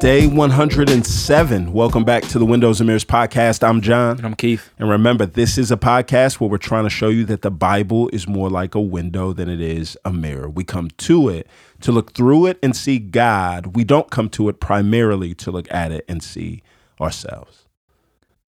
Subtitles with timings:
[0.00, 1.72] day 107.
[1.72, 3.66] Welcome back to the Windows and Mirrors podcast.
[3.66, 4.22] I'm John.
[4.22, 4.70] I'm Keith.
[4.78, 8.10] And remember, this is a podcast where we're trying to show you that the Bible
[8.12, 10.50] is more like a window than it is a mirror.
[10.50, 11.48] We come to it
[11.80, 13.74] to look through it and see God.
[13.74, 16.62] We don't come to it primarily to look at it and see
[17.00, 17.66] ourselves.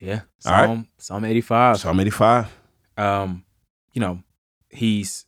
[0.00, 0.22] Yeah.
[0.44, 0.66] All right.
[0.66, 1.76] Psalm Psalm 85.
[1.78, 2.56] Psalm 85.
[2.98, 3.44] Um,
[3.94, 4.22] you know,
[4.68, 5.24] he's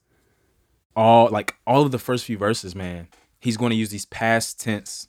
[0.95, 3.09] all like all of the first few verses, man.
[3.39, 5.09] He's going to use these past tense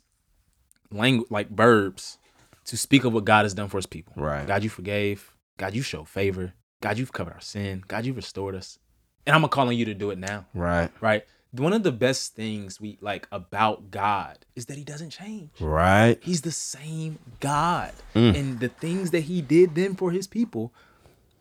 [0.92, 2.18] language like verbs
[2.66, 4.12] to speak of what God has done for his people.
[4.16, 4.46] Right.
[4.46, 5.34] God, you forgave.
[5.56, 6.54] God, you showed favor.
[6.80, 7.84] God, you've covered our sin.
[7.86, 8.78] God, you've restored us.
[9.26, 10.46] And I'm calling you to do it now.
[10.54, 10.90] Right.
[11.00, 11.24] Right.
[11.52, 15.50] One of the best things we like about God is that he doesn't change.
[15.60, 16.18] Right.
[16.22, 17.92] He's the same God.
[18.14, 18.34] Mm.
[18.34, 20.72] And the things that he did then for his people,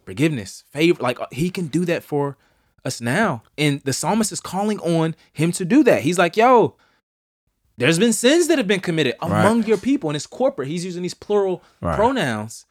[0.06, 2.38] forgiveness, favor, like uh, he can do that for
[2.84, 3.44] us now.
[3.58, 6.02] And the psalmist is calling on him to do that.
[6.02, 6.76] He's like, yo,
[7.82, 9.68] there's been sins that have been committed among Right.
[9.68, 10.10] your people.
[10.10, 10.68] And it's corporate.
[10.68, 11.96] He's using these plural Right.
[11.96, 12.66] pronouns.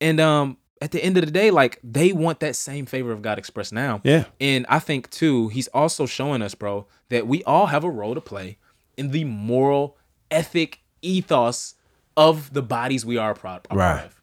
[0.00, 3.20] And um at the end of the day, like they want that same favor of
[3.20, 4.00] God expressed now.
[4.02, 4.24] Yeah.
[4.40, 8.14] And I think too, he's also showing us, bro, that we all have a role
[8.14, 8.56] to play
[8.96, 9.98] in the moral,
[10.30, 11.74] ethic ethos
[12.16, 14.04] of the bodies we are a pro- a Right.
[14.06, 14.20] of.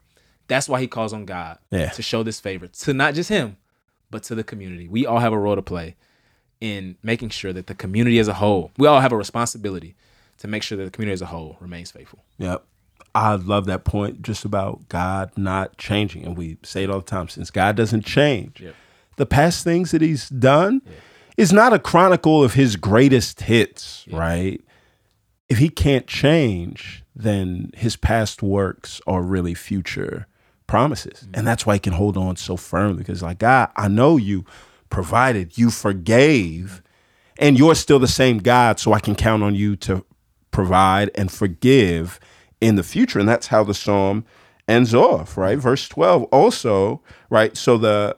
[0.48, 1.90] That's why he calls on God Yeah.
[1.90, 3.58] to show this favor to not just him,
[4.10, 4.88] but to the community.
[4.88, 5.96] We all have a role to play
[6.62, 9.96] in making sure that the community as a whole, we all have a responsibility
[10.40, 12.24] to make sure that the community as a whole remains faithful.
[12.38, 12.64] Yep.
[13.16, 16.24] I love that point just about God not changing.
[16.26, 18.76] And we say it all the time since God doesn't change, Yep.
[19.16, 20.82] the past things that he's done
[21.36, 24.62] is not a chronicle of his greatest hits, right?
[25.50, 30.28] If he can't change, then his past works are really future
[30.68, 31.22] promises.
[31.22, 31.32] Mm-hmm.
[31.36, 34.46] And that's why he can hold on so firmly because, like, God, I know you
[34.90, 36.82] provided, you forgave,
[37.40, 40.04] and you're still the same God, so I can count on you to
[40.58, 42.20] provide and forgive
[42.62, 43.20] in the future.
[43.20, 44.26] And that's how the psalm
[44.68, 45.60] ends off, right?
[45.60, 47.56] Verse 12 also, right?
[47.56, 48.16] So the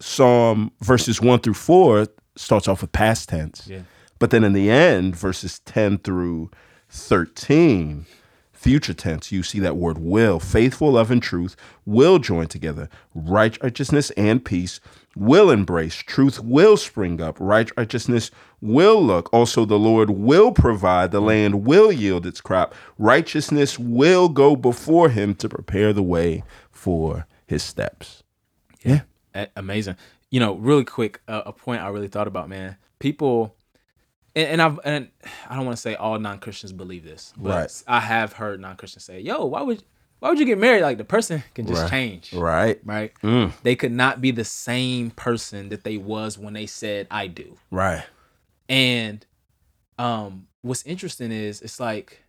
[0.00, 3.68] psalm verses 1 through 4 starts off with past tense.
[3.68, 3.82] Yeah.
[4.18, 6.50] But then in the end, verses 10 through
[6.88, 8.04] 13,
[8.52, 10.40] future tense, you see that word will.
[10.40, 11.54] Faithful love and truth
[11.86, 12.88] will join together.
[13.14, 14.80] Righteousness and peace
[15.16, 15.96] will embrace.
[15.96, 17.36] Truth will spring up.
[17.40, 18.30] Righteousness
[18.60, 19.32] will look.
[19.32, 21.10] Also, the Lord will provide.
[21.10, 22.74] The land will yield its crop.
[22.98, 28.22] Righteousness will go before him to prepare the way for his steps.
[28.82, 29.02] Yeah.
[29.56, 29.96] Amazing.
[30.30, 32.76] You know, really quick, uh, a point I really thought about, man.
[32.98, 33.54] People,
[34.34, 35.08] and, and I've and
[35.48, 37.82] I don't want to say all non Christians believe this, but Right.
[37.86, 39.82] I have heard non Christians say, "Yo, why would
[40.24, 40.80] why would you get married?
[40.80, 41.90] Like the person can just Right.
[41.90, 42.80] change, Right.
[42.82, 43.12] right?
[43.22, 43.52] Mm.
[43.62, 47.58] They could not be the same person that they was when they said I do."
[47.70, 48.02] Right.
[48.66, 49.26] And
[49.98, 52.22] um what's interesting is it's like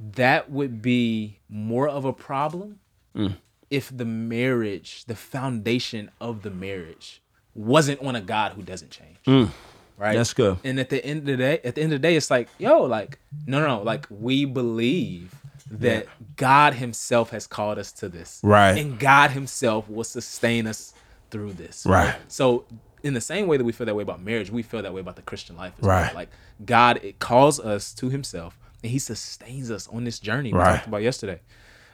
[0.00, 2.80] that would be more of a problem
[3.14, 3.36] Mm.
[3.70, 7.20] if the marriage, the foundation of the marriage
[7.54, 9.18] wasn't on a God who doesn't change.
[9.26, 9.50] Mm.
[9.98, 10.16] Right?
[10.16, 10.56] That's good.
[10.64, 12.48] And at the end of the day, at the end of the day, it's like,
[12.58, 13.82] yo, like, no, no, no.
[13.82, 15.34] Like we believe
[15.70, 16.06] that
[16.36, 18.40] God Himself has called us to this.
[18.42, 18.76] Right.
[18.78, 20.94] And God Himself will sustain us
[21.30, 21.86] through this.
[21.86, 22.14] Right.
[22.28, 22.64] So
[23.02, 25.00] in the same way that we feel that way about marriage, we feel that way
[25.00, 26.06] about the Christian life as Right.
[26.06, 26.14] well.
[26.14, 26.28] Like
[26.64, 30.76] God it calls us to Himself and He sustains us on this journey we Right.
[30.76, 31.40] talked about yesterday.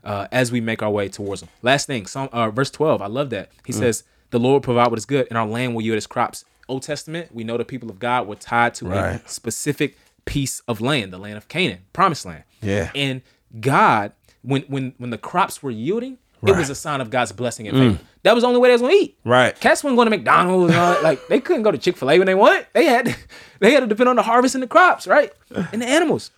[0.04, 1.48] Uh, as we make our way towards him.
[1.60, 3.50] Last thing, Psalm, uh, verse 12, I love that.
[3.50, 3.54] Mm.
[3.66, 6.06] He says, The Lord will provide what is good, and our land will yield its
[6.06, 6.44] crops.
[6.68, 9.20] Old Testament, we know the people of God were tied to Right.
[9.24, 12.44] a specific piece of land, the land of Canaan, promised land.
[12.62, 12.90] Yeah.
[12.94, 13.22] And
[13.60, 16.54] God, when when when the crops were yielding, it Right.
[16.54, 16.58] Mm.
[16.58, 17.98] was a sign of God's blessing and favor.
[18.22, 19.18] That was the only way they was gonna eat.
[19.24, 19.58] Right.
[19.58, 20.72] Cats weren't going to McDonald's.
[20.72, 21.02] And all that.
[21.02, 22.66] Like they couldn't go to Chick Fil A when they wanted.
[22.74, 23.16] They had
[23.60, 25.32] they had to depend on the harvest and the crops, right,
[25.72, 26.30] and the animals.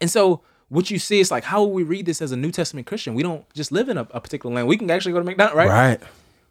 [0.00, 2.50] And so what you see is like how will we read this as a New
[2.50, 3.14] Testament Christian?
[3.14, 4.68] We don't just live in a, a particular land.
[4.68, 5.68] We can actually go to McDonald's, right?
[5.68, 6.00] Right.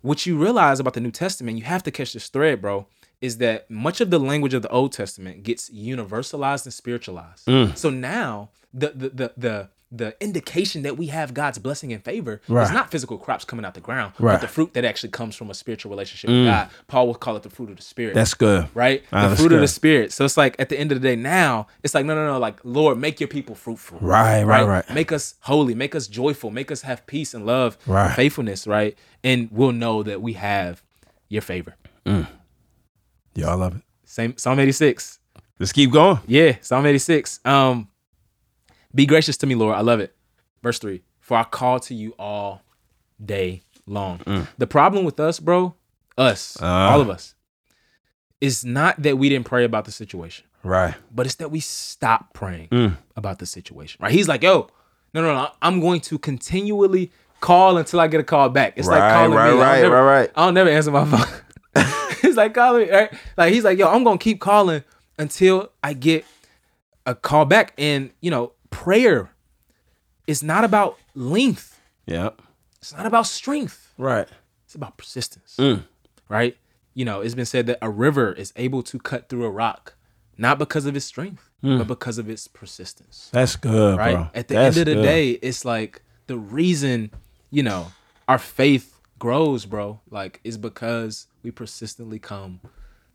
[0.01, 2.88] What you realize about the New Testament, you have to catch this thread, bro,
[3.19, 7.45] is that much of the language of the Old Testament gets universalized and spiritualized.
[7.45, 7.77] Mm.
[7.77, 12.39] So now the the the the the indication that we have God's blessing and favor
[12.47, 14.35] is not physical crops coming out the ground, Right.
[14.35, 16.69] but the fruit that actually comes from a spiritual relationship with God.
[16.88, 18.69] Paul would call it the fruit of the spirit That's good.
[18.73, 19.03] right?
[19.11, 20.13] The fruit of the spirit.
[20.13, 22.39] So it's like at the end of the day, now it's like no, no, no.
[22.39, 23.97] Like Lord, make your people fruitful.
[23.99, 24.89] Right, right, right.
[24.93, 25.75] Make us holy.
[25.75, 26.51] Make us joyful.
[26.51, 28.15] Make us have peace and love, and Right.
[28.15, 28.65] faithfulness.
[28.65, 30.81] Right, and we'll know that we have
[31.27, 31.75] your favor.
[32.05, 33.81] Yeah, I love it.
[34.05, 35.19] Same Psalm eighty six.
[35.59, 36.19] Let's keep going.
[36.27, 37.39] Yeah, Psalm eighty six.
[37.45, 37.88] Um,
[38.93, 39.75] be gracious to me, Lord.
[39.75, 40.15] I love it.
[40.63, 41.01] Verse three.
[41.19, 42.61] For I call to you all
[43.23, 44.47] day long.
[44.57, 45.75] The problem with us, bro,
[46.17, 46.91] us, Ah.
[46.91, 47.35] all of us,
[48.39, 50.45] is not that we didn't pray about the situation.
[50.63, 50.93] Right.
[51.11, 53.99] but it's that we stop praying about the situation.
[54.03, 54.11] Right?
[54.11, 54.67] He's like, yo,
[55.13, 55.49] no, no, no.
[55.61, 58.73] I'm going to continually call until I get a call back.
[58.75, 59.53] It's like calling right, me.
[59.53, 60.31] I'll right, never- right, right.
[60.35, 61.25] I'll never answer my phone.
[62.23, 63.11] it's like calling me, right?
[63.38, 64.83] Like he's like, yo, I'm gonna keep calling
[65.17, 66.25] until I get
[67.07, 67.73] a call back.
[67.79, 69.31] And you know, prayer
[70.27, 71.79] is not about length.
[72.07, 72.31] Yeah.
[72.79, 73.94] It's not about strength.
[73.97, 74.27] Right.
[74.65, 75.56] It's about persistence.
[75.59, 75.83] Mm.
[76.27, 76.57] Right?
[76.95, 79.94] You know, it's been said that a river is able to cut through a rock,
[80.38, 81.77] not because of its strength, mm.
[81.77, 83.29] but because of its persistence.
[83.31, 84.15] That's good, Right?
[84.15, 84.29] bro.
[84.33, 85.03] At the That's end of the good.
[85.07, 87.12] day, it's like the reason,
[87.51, 87.91] you know,
[88.27, 92.62] our faith grows, bro, like is because we persistently come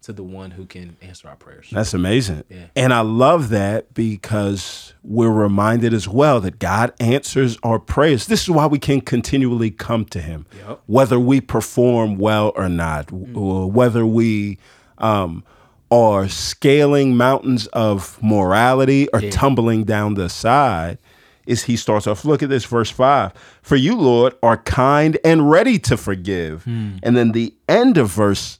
[0.07, 1.69] to the one who can answer our prayers.
[1.73, 2.45] That's amazing.
[2.49, 2.67] Yeah.
[2.77, 8.27] And I love that because we're reminded as well that God answers our prayers.
[8.29, 10.81] This is why we can continually come to Him, Yep.
[10.87, 14.59] whether we perform well or not, or whether we
[14.99, 15.43] um,
[15.91, 20.99] are scaling mountains of morality or tumbling down the side.
[21.47, 23.33] Is he starts off, look at this, verse five.
[23.63, 26.65] For you, Lord, are kind and ready to forgive.
[26.67, 28.59] And then the end of verse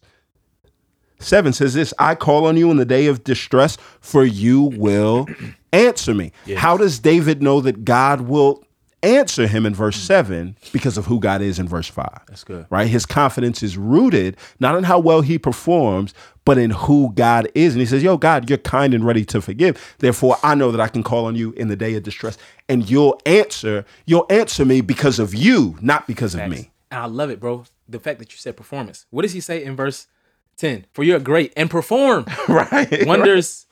[1.27, 5.27] 7 says this I call on you in the day of distress, for you will
[5.73, 6.33] answer me.
[6.57, 8.65] How does David know that God will
[9.03, 10.57] answer him in verse 7?
[10.73, 12.09] Because of who God is in verse 5.
[12.29, 12.67] That's good.
[12.71, 12.89] Right?
[12.89, 16.15] His confidence is rooted not in how well he performs,
[16.45, 17.75] but in who God is.
[17.75, 19.97] And he says, Yo, God, you're kind and ready to forgive.
[19.99, 22.39] Therefore, I know that I can call on you in the day of distress,
[22.69, 23.85] and you'll answer.
[24.07, 26.71] You'll answer me because of you, not because of me.
[26.91, 27.65] And I love it, bro.
[27.89, 29.07] The fact that you said performance.
[29.11, 30.07] What does he say in verse
[30.57, 30.87] 10?
[30.93, 33.07] For you're great and perform Right?
[33.07, 33.67] wonders.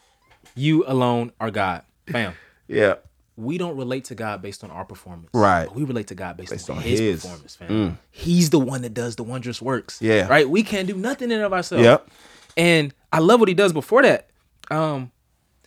[0.54, 1.82] You alone are God.
[2.06, 2.34] Bam.
[2.68, 2.94] Yeah.
[3.36, 5.30] we don't relate to God based on our performance.
[5.34, 5.72] Right.
[5.74, 7.22] We relate to God based, on, on his, his.
[7.22, 7.98] performance, fam.
[8.12, 10.00] He's the one that does the wondrous works.
[10.00, 10.28] Yeah.
[10.28, 10.48] Right?
[10.48, 11.82] We can't do nothing in of ourselves.
[11.84, 12.08] Yep.
[12.56, 14.30] And I love what he does before that.
[14.70, 15.10] Um,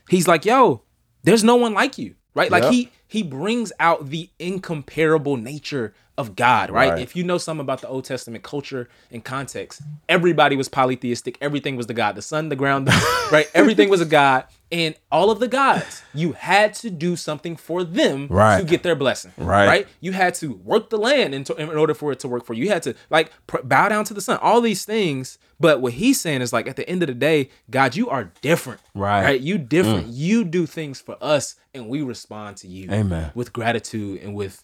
[0.09, 0.83] he's like, yo,
[1.23, 2.15] there's no one like you.
[2.33, 2.49] Right?
[2.49, 2.71] Like Yep.
[2.71, 6.93] he he brings out the incomparable nature of God, right?
[6.93, 7.01] Right.
[7.01, 11.37] If you know something about the Old Testament culture and context, everybody was polytheistic.
[11.41, 13.47] Everything was the God, the sun, the ground, the, right?
[13.53, 14.45] Everything was a God.
[14.69, 18.59] And all of the gods, you had to do something for them Right.
[18.59, 19.31] to get their blessing.
[19.37, 19.65] Right.
[19.67, 19.87] Right?
[20.01, 22.63] You had to work the land in, in order for it to work for you.
[22.65, 25.37] You had to like pr- bow down to the sun, all these things.
[25.59, 28.31] But what he's saying is like at the end of the day, God, you are
[28.41, 28.81] different.
[28.93, 29.21] Right.
[29.21, 29.25] Mm.
[29.25, 29.41] Right?
[29.41, 30.07] You different.
[30.07, 33.31] You do things for us and we respond to you Amen.
[33.35, 34.63] with gratitude and with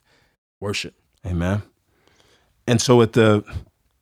[0.59, 0.95] worship.
[1.25, 1.61] Amen.
[2.67, 3.43] And so at the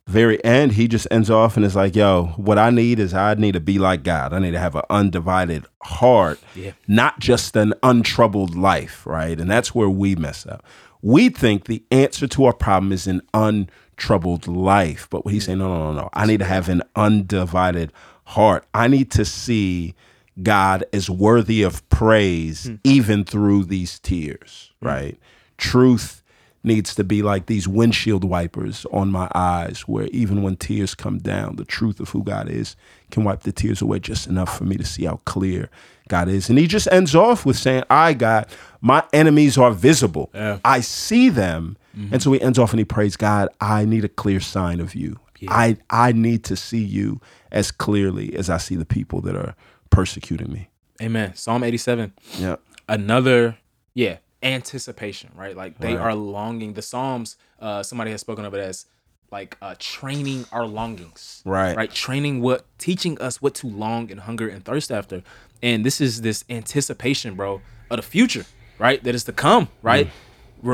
[0.06, 3.34] very end, he just ends off and is like, yo, what I need is I
[3.34, 4.32] need to be like God.
[4.32, 6.72] I need to have an undivided heart, Yeah.
[6.88, 9.38] not just an untroubled life, right?
[9.38, 10.64] And that's where we mess up.
[11.02, 15.08] We think the answer to our problem is an untroubled life.
[15.10, 16.08] But what he's saying, no, no, no, no.
[16.12, 17.92] I need to have an undivided
[18.24, 18.64] heart.
[18.74, 19.94] I need to see
[20.40, 22.76] God is worthy of praise hmm.
[22.84, 24.86] even through these tears, hmm.
[24.86, 25.18] right?
[25.58, 26.22] Truth
[26.64, 31.18] needs to be like these windshield wipers on my eyes, where even when tears come
[31.18, 32.76] down, the truth of who God is
[33.10, 35.68] can wipe the tears away just enough for me to see how clear
[36.08, 36.48] God is.
[36.48, 38.46] And he just ends off with saying, I, God,
[38.80, 40.30] my enemies are visible.
[40.32, 40.58] Yeah.
[40.64, 41.76] I see them.
[41.94, 42.18] And mm-hmm.
[42.18, 45.18] so he ends off and he prays, God, I need a clear sign of you.
[45.48, 49.56] I, I need to see you as clearly as I see the people that are
[49.92, 50.68] persecuting me.
[51.00, 51.34] Amen.
[51.34, 52.12] Psalm 87.
[52.38, 52.56] Yeah.
[52.88, 53.56] another
[53.94, 56.00] yeah anticipation right like they Right.
[56.06, 58.86] are longing the psalms uh somebody has spoken of it as
[59.30, 61.76] like uh training our longings Right.
[61.76, 65.22] right training what teaching us what to long and hunger and thirst after
[65.62, 68.44] and this is this anticipation bro of the future
[68.80, 70.10] right that is to come right Mm.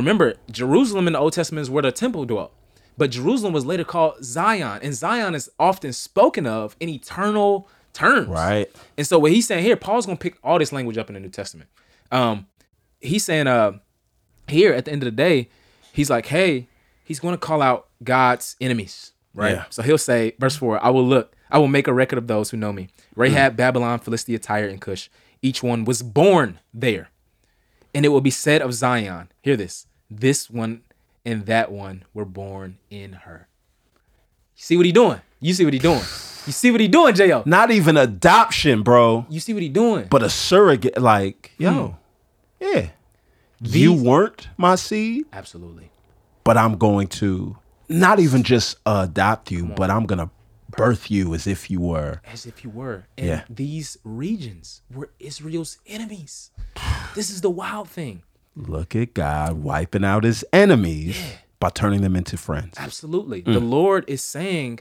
[0.01, 2.53] remember jerusalem in the old testament is where the temple dwelt
[2.97, 7.69] but jerusalem was later called zion and zion is often spoken of in eternal
[7.99, 8.71] terms Right.
[8.97, 11.21] and so what he's saying here, Paul's gonna pick all this language up in the
[11.21, 11.69] New Testament.
[12.11, 12.47] Um,
[13.01, 13.73] he's saying uh
[14.49, 15.49] here at the end of the day,
[15.93, 16.69] he's like, hey,
[17.05, 19.57] he's gonna call out God's enemies, right?
[19.57, 19.65] Yeah.
[19.71, 22.51] So he'll say, verse four, I will look, I will make a record of those
[22.51, 22.89] who know me.
[23.17, 25.09] Rahab, Babylon, Philistia, Tyre, and Cush.
[25.43, 27.11] Each one was born there.
[27.95, 30.83] And it will be said of Zion, hear this, this one
[31.25, 33.49] and that one were born in her.
[34.57, 35.21] You see what he doing?
[35.41, 36.03] You see what he doing?
[36.49, 37.43] You see what he doing, J.O.?
[37.45, 40.07] Not even adoption, bro, You see what he doing?
[40.09, 40.97] but a surrogate.
[40.99, 41.99] Like, yo,
[42.59, 42.89] yeah.
[43.61, 45.91] you weren't my seed, Absolutely.
[46.45, 47.59] but I'm going to
[47.91, 50.31] not even just adopt you, but I'm going to
[50.71, 52.23] birth you as if you were.
[52.25, 53.05] As if you were.
[53.19, 53.45] And Yeah.
[53.51, 56.51] these regions were Israel's enemies.
[57.15, 58.23] This is the wild thing.
[58.57, 61.21] Look at God wiping out his enemies
[61.61, 62.75] by turning them into friends.
[62.79, 63.43] Absolutely.
[63.43, 63.69] The Mm.
[63.71, 64.79] Lord is saying,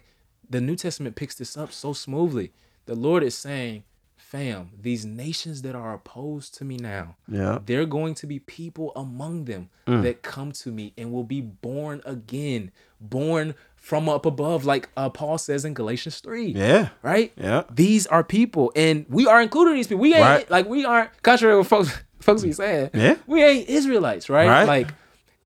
[0.50, 2.52] the New Testament picks this up so smoothly.
[2.86, 3.84] The Lord is saying,
[4.16, 7.60] fam, these nations that are opposed to me now, Yeah.
[7.66, 10.04] there are going to be people among them Mm.
[10.04, 15.10] that come to me and will be born again, born from up above, like uh,
[15.10, 16.48] Paul says in Galatians 3.
[16.48, 16.90] Yeah.
[17.02, 17.32] Right?
[17.38, 17.64] Yeah.
[17.74, 20.02] These are people, and we are included in these people.
[20.02, 20.52] We ain't Right.
[20.52, 22.90] like we aren't contrary to what folks folks be saying.
[22.94, 23.16] Yeah.
[23.28, 24.48] We ain't Israelites, right?
[24.48, 24.66] Right.
[24.68, 24.88] Like,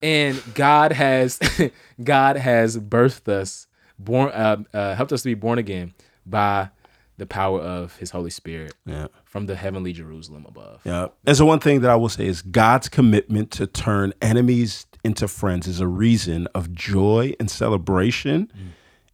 [0.02, 1.38] and God has
[2.04, 3.68] God has birthed us,
[4.04, 5.94] born uh, uh, helped us to be born again
[6.26, 6.70] by
[7.18, 9.08] the power of His Holy Spirit Yeah.
[9.26, 10.82] from the heavenly Jerusalem above.
[10.84, 11.08] Yeah.
[11.26, 15.28] And so one thing that I will say is God's commitment to turn enemies into
[15.28, 18.52] friends is a reason of joy and celebration,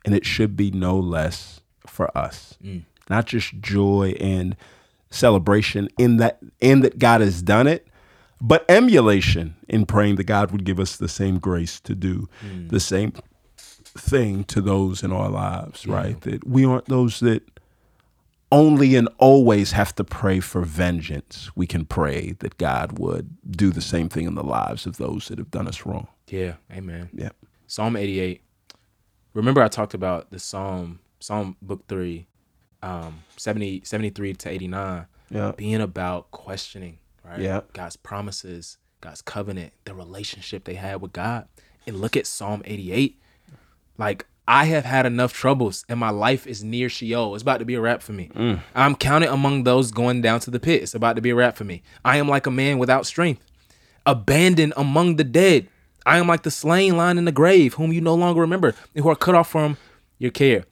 [0.05, 2.57] and it should be no less for us.
[3.09, 4.55] Not just joy and
[5.09, 7.87] celebration in that in that God has done it,
[8.41, 12.27] but emulation in praying that God would give us the same grace to do
[12.69, 13.13] the same
[13.97, 16.19] thing to those in our lives, right?
[16.21, 17.43] That we aren't those that
[18.51, 21.49] only and always have to pray for vengeance.
[21.55, 25.27] We can pray that God would do the same thing in the lives of those
[25.27, 26.07] that have done us wrong.
[26.29, 27.09] Yeah, amen.
[27.13, 27.29] Yeah.
[27.67, 28.41] Psalm 88.
[29.33, 32.27] Remember I talked about the Psalm, Psalm book 3,
[32.83, 35.51] um 70 73 to 89 Yeah.
[35.57, 37.39] being about questioning, right?
[37.39, 37.61] Yeah.
[37.73, 41.47] God's promises, God's covenant, the relationship they had with God.
[41.85, 43.19] And look at Psalm 88.
[43.97, 47.35] Like I have had enough troubles and my life is near Sheol.
[47.35, 48.29] It's about to be a wrap for me.
[48.33, 48.61] Mm.
[48.73, 50.83] I'm counted among those going down to the pit.
[50.83, 51.83] It's about to be a wrap for me.
[52.05, 53.43] I am like a man without strength,
[54.05, 55.67] abandoned among the dead.
[56.05, 59.03] I am like the slain lying in the grave, whom you no longer remember, and
[59.03, 59.75] who are cut off from
[60.17, 60.63] your care.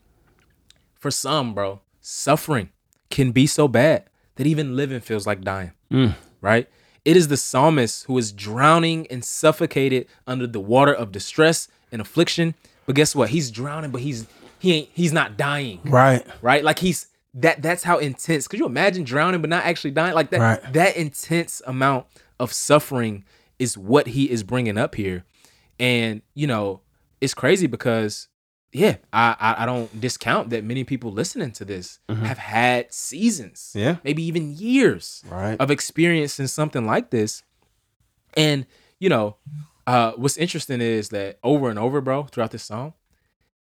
[0.94, 2.70] For some, bro, suffering
[3.10, 5.72] can be so bad that even living feels like dying.
[5.90, 6.14] Mm.
[6.40, 6.68] Right?
[7.04, 12.00] It is the psalmist who is drowning and suffocated under the water of distress and
[12.00, 12.54] affliction.
[12.86, 13.30] But guess what?
[13.30, 14.26] He's drowning, but he's
[14.58, 15.80] he ain't he's not dying.
[15.84, 16.24] Right.
[16.42, 16.64] Right?
[16.64, 18.48] Like he's that that's how intense.
[18.48, 20.14] Could you imagine drowning but not actually dying?
[20.14, 20.72] Like that Right.
[20.72, 22.06] that intense amount
[22.40, 23.24] of suffering
[23.58, 25.24] is what he is bringing up here.
[25.78, 26.80] And you know,
[27.20, 28.28] it's crazy because
[28.72, 33.72] yeah, I, I I don't discount that many people listening to this have had seasons,
[33.74, 33.78] Mm-hmm.
[33.86, 33.96] Yeah.
[34.04, 35.58] maybe even years Right.
[35.60, 37.42] of experiencing something like this.
[38.36, 38.66] And
[38.98, 39.36] you know,
[39.86, 42.94] uh, what's interesting is that over and over, bro, throughout this song,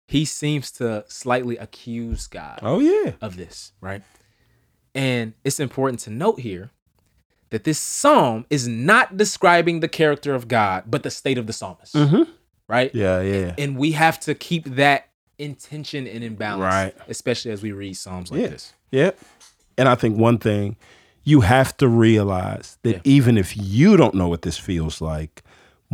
[0.07, 3.13] he seems to slightly accuse God Oh yeah.
[3.21, 4.03] of this, right?
[4.95, 6.71] And it's important to note here
[7.51, 11.53] that this psalm is not describing the character of God, but the state of the
[11.53, 11.95] psalmist,
[12.69, 12.95] right?
[12.95, 13.55] Yeah, yeah.
[13.59, 16.95] And we have to keep that intention and in balance, Right.
[17.09, 18.47] Especially as we read psalms like Yeah.
[18.49, 18.73] this.
[18.91, 19.11] Yeah.
[19.77, 20.77] And I think one thing
[21.25, 23.01] you have to realize that Yeah.
[23.05, 25.43] even if you don't know what this feels like,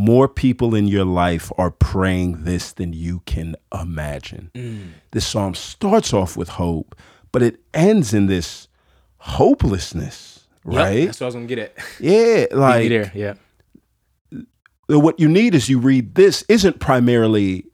[0.01, 4.51] more people in your life are praying this than you can imagine.
[4.55, 4.93] Mm.
[5.11, 6.97] This psalm starts off with hope,
[7.33, 8.67] but it ends in this
[9.19, 11.05] hopelessness, Yep, right?
[11.05, 11.75] that's what I was gonna get at.
[12.01, 13.35] Yeah, like there, yeah.
[14.89, 17.67] what you need is you read this isn't primarily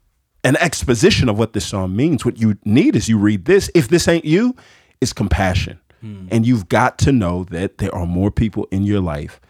[0.42, 2.24] an exposition of what this psalm means.
[2.24, 4.56] What you need is you read this, if this ain't you,
[5.00, 5.78] is compassion.
[6.00, 6.26] Hmm.
[6.32, 9.40] And you've got to know that there are more people in your life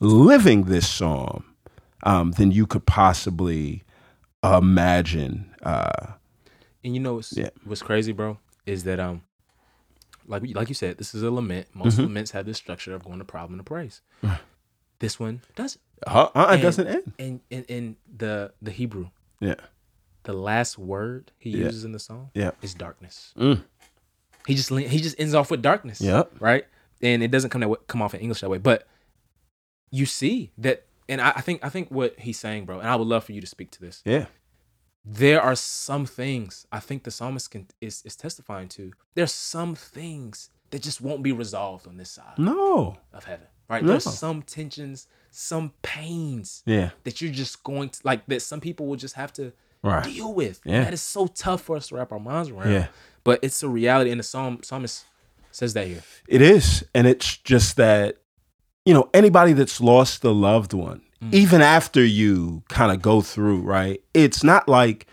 [0.00, 1.45] living this psalm
[2.06, 3.82] um, than you could possibly
[4.42, 5.54] imagine.
[5.62, 6.12] Uh,
[6.84, 7.50] And you know what's Yeah.
[7.64, 9.22] what's crazy, bro, is that um,
[10.26, 11.66] like like you said, this is a lament.
[11.74, 12.06] Most Mm-hmm.
[12.06, 14.00] laments have this structure of going to problem to praise.
[15.00, 15.80] this one doesn't.
[16.06, 17.12] uh, uh, it doesn't end.
[17.18, 19.08] And in in the the Hebrew,
[19.40, 19.56] Yeah.
[20.22, 21.64] the last word he Yeah.
[21.66, 22.52] uses in the song Yeah.
[22.62, 23.34] is darkness.
[23.36, 23.64] Mm.
[24.46, 26.00] He just he just ends off with darkness.
[26.00, 26.36] Yep.
[26.38, 26.66] Right.
[27.02, 28.86] And it doesn't come that way, come off in English that way, but
[29.90, 32.96] you see that, and I, I think I think what he's saying, bro, and I
[32.96, 34.02] would love for you to speak to this.
[34.04, 34.26] Yeah.
[35.04, 38.92] There are some things I think the psalmist can is is testifying to.
[39.14, 42.96] There's some things that just won't be resolved on this side No.
[43.12, 43.46] of heaven.
[43.68, 43.82] Right.
[43.84, 43.90] No.
[43.92, 46.90] There's some tensions, some pains Yeah.
[47.04, 50.02] that you're just going to like that some people will just have to Right.
[50.04, 50.60] deal with.
[50.64, 50.82] Yeah.
[50.84, 52.72] That is so tough for us to wrap our minds around.
[52.72, 52.88] Yeah.
[53.22, 55.04] But it's a reality, and the psalm psalmist
[55.52, 56.02] says that here.
[56.26, 56.84] It is.
[56.94, 58.16] And it's just that,
[58.86, 61.34] you know, anybody that's lost a loved one, mm.
[61.34, 64.00] even after you kind of go through, right?
[64.14, 65.06] It's not like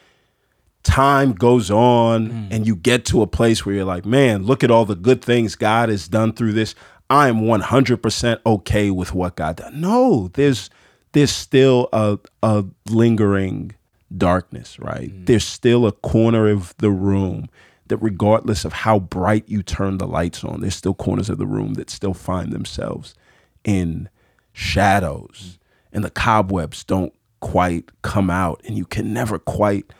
[0.84, 2.48] time goes on mm.
[2.52, 5.24] and you get to a place where you're like, man, look at all the good
[5.24, 6.76] things God has done through this.
[7.10, 9.82] I am 100% okay with what God done.
[9.82, 10.70] No, there's
[11.14, 13.76] there's still a a lingering
[14.16, 15.12] darkness, right?
[15.12, 15.26] Mm.
[15.26, 17.50] There's still a corner of the room
[17.88, 21.46] that regardless of how bright you turn the lights on, there's still corners of the
[21.46, 23.16] room that still find themselves
[23.64, 24.10] in
[24.52, 25.58] shadows
[25.92, 29.92] and the cobwebs don't quite come out and you can never quite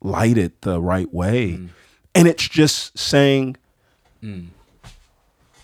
[0.00, 1.52] light it the right way.
[1.52, 1.68] Mm.
[2.14, 3.56] And it's just saying
[4.22, 4.46] mm.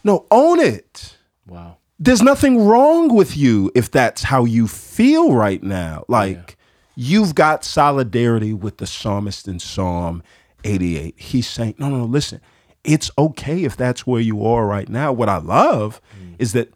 [0.05, 1.17] No, own it.
[1.47, 1.77] Wow.
[1.99, 6.05] There's nothing wrong with you if that's how you feel right now.
[6.09, 6.57] Like
[6.97, 10.23] you've got solidarity with the psalmist in Psalm
[10.65, 11.15] 88.
[11.19, 12.41] He's saying, no, no, no, listen,
[12.83, 15.13] it's okay if that's where you are right now.
[15.13, 16.35] What I love mm.
[16.39, 16.73] is that,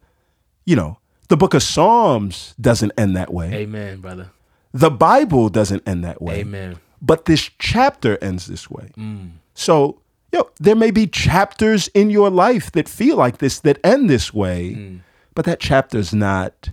[0.66, 3.52] you know, the book of Psalms doesn't end that way.
[3.54, 4.30] Amen, brother.
[4.75, 6.40] The Bible doesn't end that way.
[6.40, 6.78] Amen.
[7.00, 8.90] But this chapter ends this way.
[8.96, 9.32] Mm.
[9.54, 10.00] So,
[10.32, 14.35] yo, there may be chapters in your life that feel like this, that end this
[14.35, 15.00] way, mm.
[15.35, 16.70] but that chapter is not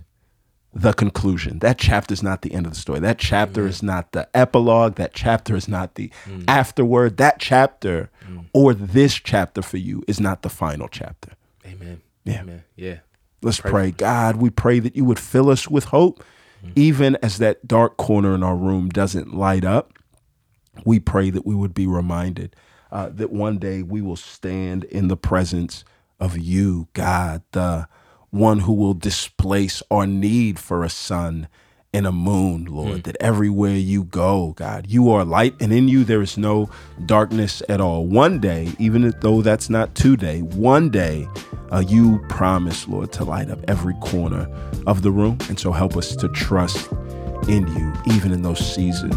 [0.74, 1.60] the conclusion.
[1.60, 2.98] That chapter is not the end of the story.
[3.00, 4.96] That chapter is not the epilogue.
[4.96, 6.44] That chapter is not the mm.
[6.48, 7.16] afterword.
[7.18, 8.10] That chapter
[8.52, 11.32] or this chapter for you is not the final chapter.
[11.64, 12.02] Amen.
[12.24, 12.40] Yeah.
[12.40, 12.64] Amen.
[12.76, 12.98] Yeah.
[13.44, 13.90] Let's pray.
[13.90, 16.24] God, we pray that you would fill us with hope,
[16.74, 19.92] even as that dark corner in our room doesn't light up.
[20.84, 22.56] We pray that we would be reminded
[22.90, 25.84] uh, that one day we will stand in the presence
[26.18, 27.86] of you, God, the
[28.30, 31.48] one who will displace our need for a sun
[31.94, 36.02] and a moon, Lord, that everywhere you go, God, you are light and in you
[36.02, 36.68] there is no
[37.06, 38.04] darkness at all.
[38.04, 41.28] One day, even though that's not today, one day
[41.70, 44.48] uh, you promise, Lord, to light up every corner
[44.88, 45.38] of the room.
[45.48, 46.90] And so help us to trust
[47.48, 49.14] in you, even in those seasons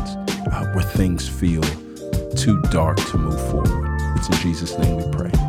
[0.51, 1.63] uh, where things feel
[2.35, 3.97] too dark to move forward.
[4.17, 5.46] It's in Jesus' name we pray.